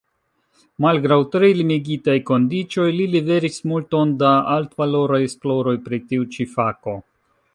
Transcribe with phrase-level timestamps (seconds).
[0.85, 6.99] Malgraŭ tre limigitaj kondiĉoj li liveris multon da altvaloraj esploroj pri tiu ĉi fako.